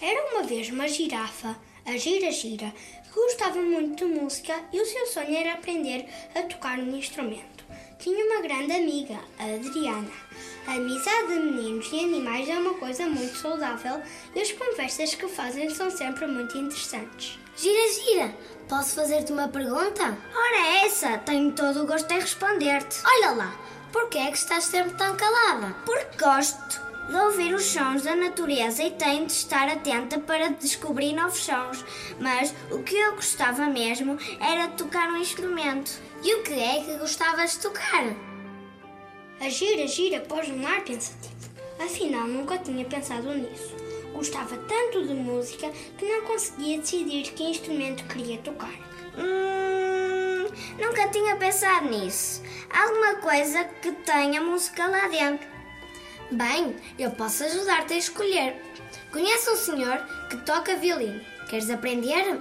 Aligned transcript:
Era 0.00 0.30
uma 0.30 0.44
vez 0.44 0.70
uma 0.70 0.86
girafa, 0.86 1.56
a 1.84 1.96
Gira 1.96 2.30
Gira, 2.30 2.72
que 3.02 3.20
gostava 3.20 3.60
muito 3.60 4.06
de 4.06 4.12
música 4.12 4.54
e 4.72 4.80
o 4.80 4.86
seu 4.86 5.06
sonho 5.06 5.36
era 5.36 5.54
aprender 5.54 6.06
a 6.36 6.42
tocar 6.42 6.78
um 6.78 6.96
instrumento. 6.96 7.64
Tinha 7.98 8.24
uma 8.26 8.40
grande 8.40 8.72
amiga, 8.72 9.18
a 9.40 9.44
Adriana. 9.44 10.12
A 10.68 10.74
amizade 10.74 11.28
de 11.28 11.40
meninos 11.40 11.90
e 11.92 11.98
animais 11.98 12.48
é 12.48 12.54
uma 12.54 12.74
coisa 12.74 13.06
muito 13.06 13.36
saudável 13.38 14.00
e 14.36 14.40
as 14.40 14.52
conversas 14.52 15.16
que 15.16 15.26
fazem 15.26 15.68
são 15.70 15.90
sempre 15.90 16.28
muito 16.28 16.56
interessantes. 16.56 17.36
Gira, 17.56 17.92
gira, 17.92 18.36
posso 18.68 18.94
fazer-te 18.94 19.32
uma 19.32 19.48
pergunta? 19.48 20.16
Ora, 20.32 20.66
é 20.68 20.86
essa, 20.86 21.18
tenho 21.18 21.50
todo 21.52 21.82
o 21.82 21.86
gosto 21.86 22.08
em 22.12 22.20
responder-te. 22.20 23.00
Olha 23.04 23.32
lá, 23.32 23.60
porquê 23.92 24.18
é 24.18 24.30
que 24.30 24.38
estás 24.38 24.62
sempre 24.62 24.94
tão 24.94 25.16
calada? 25.16 25.74
Porque 25.84 26.18
gosto 26.18 26.87
de 27.08 27.16
ouvir 27.16 27.54
os 27.54 27.64
sons 27.64 28.02
da 28.02 28.14
natureza 28.14 28.82
e 28.82 28.90
tenho 28.90 29.26
de 29.26 29.32
estar 29.32 29.66
atenta 29.68 30.18
para 30.20 30.50
descobrir 30.50 31.14
novos 31.14 31.42
sons. 31.42 31.84
Mas 32.20 32.54
o 32.70 32.82
que 32.82 32.94
eu 32.94 33.14
gostava 33.14 33.66
mesmo 33.66 34.18
era 34.38 34.68
tocar 34.68 35.08
um 35.10 35.16
instrumento. 35.16 35.90
E 36.22 36.34
o 36.34 36.42
que 36.42 36.52
é 36.52 36.84
que 36.84 36.98
gostavas 36.98 37.52
de 37.52 37.60
tocar? 37.60 38.14
A 39.40 39.48
Gira 39.48 39.86
Gira 39.86 40.20
pôs 40.20 40.48
um 40.50 40.66
ar 40.66 40.82
pensativo. 40.82 41.38
Afinal, 41.80 42.26
nunca 42.26 42.58
tinha 42.58 42.84
pensado 42.84 43.32
nisso. 43.34 43.74
Gostava 44.12 44.56
tanto 44.56 45.06
de 45.06 45.14
música 45.14 45.70
que 45.96 46.04
não 46.04 46.22
conseguia 46.22 46.78
decidir 46.78 47.32
que 47.32 47.44
instrumento 47.44 48.04
queria 48.06 48.38
tocar. 48.38 48.74
Hum, 49.16 50.48
nunca 50.78 51.08
tinha 51.08 51.36
pensado 51.36 51.88
nisso. 51.88 52.42
Alguma 52.68 53.14
coisa 53.16 53.64
que 53.64 53.92
tenha 53.92 54.40
música 54.40 54.86
lá 54.88 55.06
dentro. 55.06 55.46
Bem, 56.30 56.76
eu 56.98 57.10
posso 57.12 57.42
ajudar-te 57.44 57.94
a 57.94 57.96
escolher. 57.96 58.62
Conhece 59.10 59.48
um 59.48 59.56
senhor 59.56 59.98
que 60.28 60.36
toca 60.38 60.76
violino. 60.76 61.24
Queres 61.48 61.70
aprender? 61.70 62.38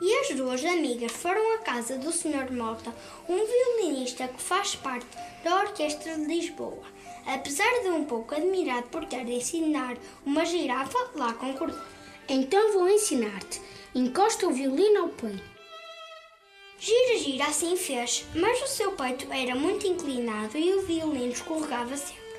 E 0.00 0.14
as 0.20 0.34
duas 0.34 0.64
amigas 0.64 1.12
foram 1.12 1.56
à 1.56 1.58
casa 1.58 1.98
do 1.98 2.10
Sr. 2.10 2.50
Mota, 2.50 2.92
um 3.28 3.36
violinista 3.36 4.26
que 4.28 4.42
faz 4.42 4.74
parte 4.76 5.06
da 5.44 5.60
Orquestra 5.60 6.14
de 6.16 6.24
Lisboa. 6.24 6.84
Apesar 7.26 7.82
de 7.82 7.88
um 7.88 8.04
pouco 8.04 8.34
admirado 8.34 8.84
por 8.84 9.04
ter 9.04 9.26
de 9.26 9.34
ensinar 9.34 9.98
uma 10.24 10.46
girafa, 10.46 10.98
lá 11.14 11.34
concordou. 11.34 11.78
Então 12.26 12.72
vou 12.72 12.88
ensinar-te. 12.88 13.60
Encosta 13.94 14.46
o 14.46 14.52
violino 14.52 15.02
ao 15.02 15.08
peito. 15.10 15.52
Gira, 16.78 17.18
gira, 17.18 17.44
assim 17.44 17.76
fez, 17.76 18.24
mas 18.34 18.62
o 18.62 18.66
seu 18.66 18.92
peito 18.92 19.30
era 19.30 19.54
muito 19.54 19.86
inclinado 19.86 20.56
e 20.56 20.72
o 20.72 20.82
violino 20.86 21.30
escorregava 21.30 21.94
sempre. 21.94 22.31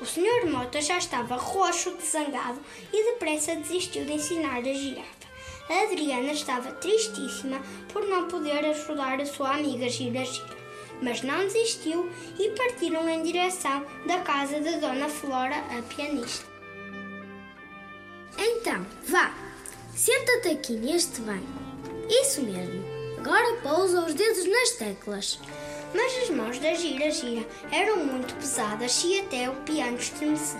O 0.00 0.04
Sr. 0.04 0.50
Mota 0.50 0.80
já 0.80 0.98
estava 0.98 1.36
roxo 1.36 1.96
de 1.96 2.04
zangado 2.04 2.60
e 2.92 3.12
depressa 3.12 3.54
desistiu 3.54 4.04
de 4.04 4.14
ensinar 4.14 4.58
a 4.58 4.72
girafa. 4.72 5.24
A 5.68 5.84
Adriana 5.84 6.32
estava 6.32 6.72
tristíssima 6.72 7.60
por 7.92 8.06
não 8.06 8.28
poder 8.28 8.64
ajudar 8.66 9.20
a 9.20 9.26
sua 9.26 9.54
amiga 9.54 9.88
Gira 9.88 10.24
Gira, 10.24 10.56
mas 11.00 11.22
não 11.22 11.38
desistiu 11.38 12.10
e 12.38 12.50
partiram 12.50 13.08
em 13.08 13.22
direção 13.22 13.84
da 14.06 14.20
casa 14.20 14.60
da 14.60 14.72
Dona 14.72 15.08
Flora, 15.08 15.56
a 15.56 15.82
pianista. 15.82 16.46
Então, 18.36 18.84
vá, 19.06 19.32
senta-te 19.94 20.48
aqui 20.48 20.72
neste 20.72 21.20
banco. 21.20 21.64
Isso 22.10 22.42
mesmo. 22.42 22.84
Agora 23.18 23.56
pousa 23.62 24.04
os 24.04 24.12
dedos 24.12 24.44
nas 24.44 24.70
teclas. 24.72 25.38
Mas 25.94 26.24
as 26.24 26.30
mãos 26.30 26.58
da 26.58 26.74
Gira 26.74 27.10
Gira 27.10 27.46
eram 27.70 28.04
muito 28.04 28.34
pesadas 28.34 29.02
e 29.04 29.20
até 29.20 29.48
o 29.48 29.54
piano 29.62 29.96
estremecia. 29.96 30.58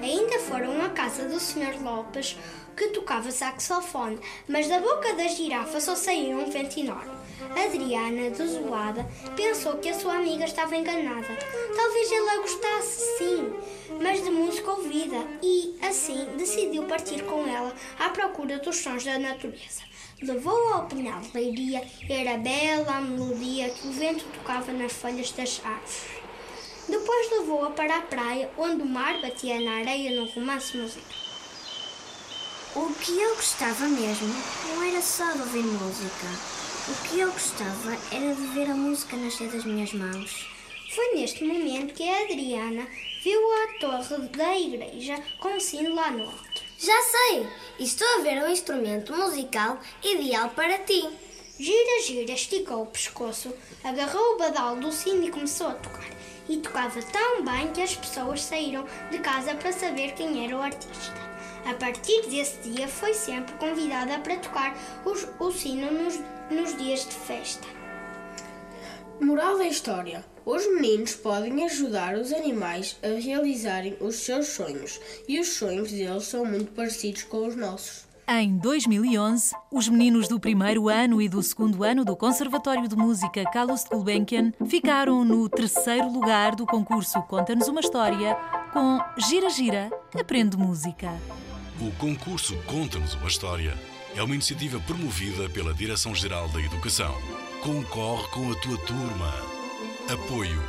Ainda 0.00 0.38
foram 0.38 0.80
à 0.80 0.88
casa 0.90 1.28
do 1.28 1.40
Sr. 1.40 1.82
Lopes, 1.82 2.38
que 2.76 2.88
tocava 2.88 3.30
saxofone, 3.30 4.18
mas 4.48 4.68
da 4.68 4.78
boca 4.78 5.12
da 5.14 5.28
girafa 5.28 5.80
só 5.80 5.94
saía 5.94 6.36
um 6.36 6.50
vento 6.50 6.78
enorme. 6.78 7.19
Adriana, 7.56 8.30
desolada, 8.30 9.08
pensou 9.34 9.78
que 9.78 9.88
a 9.88 9.98
sua 9.98 10.16
amiga 10.16 10.44
estava 10.44 10.76
enganada. 10.76 11.28
Talvez 11.74 12.12
ela 12.12 12.42
gostasse, 12.42 13.18
sim, 13.18 13.52
mas 14.00 14.22
de 14.22 14.30
música 14.30 14.70
ouvida, 14.70 15.16
e, 15.42 15.76
assim, 15.82 16.26
decidiu 16.36 16.84
partir 16.84 17.24
com 17.24 17.46
ela 17.46 17.74
à 17.98 18.10
procura 18.10 18.58
dos 18.58 18.76
sons 18.76 19.04
da 19.04 19.18
natureza. 19.18 19.82
Levou-a 20.22 20.74
ao 20.74 20.86
pinhal 20.86 21.20
de 21.20 21.30
leiria, 21.32 21.82
era 22.08 22.36
bela 22.36 22.96
a 22.96 23.00
melodia 23.00 23.70
que 23.70 23.88
o 23.88 23.92
vento 23.92 24.24
tocava 24.34 24.72
nas 24.72 24.92
folhas 24.92 25.32
das 25.32 25.60
árvores. 25.64 26.20
Depois 26.88 27.30
levou-a 27.30 27.70
para 27.70 27.96
a 27.96 28.02
praia, 28.02 28.50
onde 28.58 28.82
o 28.82 28.86
mar 28.86 29.20
batia 29.22 29.60
na 29.60 29.78
areia 29.78 30.20
num 30.20 30.28
romance 30.28 30.76
musical. 30.76 31.20
O 32.76 32.92
que 32.94 33.18
eu 33.18 33.34
gostava 33.34 33.86
mesmo 33.88 34.28
não 34.68 34.82
era 34.82 35.00
só 35.00 35.32
de 35.32 35.40
ouvir 35.40 35.62
música. 35.62 36.26
O 36.90 37.08
que 37.08 37.20
eu 37.20 37.30
gostava 37.30 37.96
era 38.10 38.34
de 38.34 38.46
ver 38.48 38.68
a 38.68 38.74
música 38.74 39.16
nascer 39.16 39.48
das 39.48 39.64
minhas 39.64 39.92
mãos. 39.92 40.50
Foi 40.92 41.14
neste 41.14 41.44
momento 41.44 41.94
que 41.94 42.02
a 42.02 42.24
Adriana 42.24 42.84
viu 43.22 43.40
a 43.40 43.78
torre 43.78 44.28
da 44.30 44.58
igreja 44.58 45.16
com 45.38 45.56
o 45.56 45.60
sino 45.60 45.94
lá 45.94 46.10
no 46.10 46.24
alto. 46.24 46.62
Já 46.80 47.00
sei! 47.02 47.46
Estou 47.78 48.08
a 48.08 48.22
ver 48.22 48.42
um 48.42 48.48
instrumento 48.48 49.16
musical 49.16 49.78
ideal 50.02 50.48
para 50.48 50.80
ti. 50.80 51.08
Gira, 51.60 52.02
gira, 52.04 52.32
esticou 52.32 52.82
o 52.82 52.86
pescoço, 52.86 53.54
agarrou 53.84 54.34
o 54.34 54.38
badal 54.38 54.74
do 54.74 54.90
sino 54.90 55.24
e 55.24 55.30
começou 55.30 55.68
a 55.68 55.74
tocar. 55.74 56.10
E 56.48 56.56
tocava 56.56 57.00
tão 57.02 57.44
bem 57.44 57.68
que 57.72 57.82
as 57.82 57.94
pessoas 57.94 58.42
saíram 58.42 58.84
de 59.12 59.18
casa 59.20 59.54
para 59.54 59.70
saber 59.70 60.14
quem 60.14 60.44
era 60.44 60.56
o 60.56 60.60
artista. 60.60 61.29
A 61.64 61.74
partir 61.74 62.22
desse 62.28 62.70
dia 62.70 62.88
foi 62.88 63.14
sempre 63.14 63.54
convidada 63.54 64.18
para 64.18 64.36
tocar 64.36 64.76
os, 65.04 65.26
o 65.38 65.50
sino 65.52 65.90
nos, 65.90 66.18
nos 66.50 66.76
dias 66.76 67.06
de 67.06 67.14
festa. 67.14 67.66
Moral 69.20 69.58
da 69.58 69.66
história: 69.66 70.24
Os 70.46 70.66
meninos 70.66 71.14
podem 71.14 71.64
ajudar 71.64 72.14
os 72.14 72.32
animais 72.32 72.96
a 73.02 73.20
realizarem 73.20 73.96
os 74.00 74.16
seus 74.16 74.48
sonhos 74.48 74.98
e 75.28 75.38
os 75.38 75.48
sonhos 75.48 75.92
deles 75.92 76.24
são 76.24 76.44
muito 76.44 76.72
parecidos 76.72 77.24
com 77.24 77.46
os 77.46 77.54
nossos. 77.54 78.08
Em 78.32 78.56
2011, 78.58 79.52
os 79.72 79.88
meninos 79.88 80.28
do 80.28 80.38
primeiro 80.38 80.88
ano 80.88 81.20
e 81.20 81.28
do 81.28 81.42
segundo 81.42 81.82
ano 81.82 82.04
do 82.04 82.16
Conservatório 82.16 82.86
de 82.86 82.94
Música 82.94 83.42
Carlos 83.50 83.82
de 83.82 83.90
Gulbenkian 83.90 84.52
ficaram 84.68 85.24
no 85.24 85.48
terceiro 85.48 86.08
lugar 86.08 86.54
do 86.54 86.64
concurso 86.64 87.20
Conta-nos 87.22 87.66
uma 87.66 87.80
História 87.80 88.36
com 88.72 89.00
Gira 89.18 89.50
Gira, 89.50 89.90
Aprende 90.14 90.56
Música. 90.56 91.10
O 91.80 91.90
concurso 91.92 92.56
Conta-nos 92.66 93.14
uma 93.14 93.28
História 93.28 93.74
é 94.14 94.22
uma 94.22 94.34
iniciativa 94.34 94.78
promovida 94.80 95.48
pela 95.48 95.72
Direção-Geral 95.72 96.46
da 96.50 96.60
Educação. 96.60 97.18
Concorre 97.62 98.28
com 98.28 98.52
a 98.52 98.54
tua 98.56 98.76
turma. 98.78 99.34
Apoio 100.10 100.62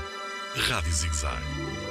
Rádio 0.55 0.91
Zigzag. 0.93 1.90